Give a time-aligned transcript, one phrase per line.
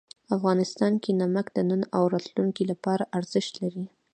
[0.35, 3.85] افغانستان کې نمک د نن او راتلونکي لپاره ارزښت لري.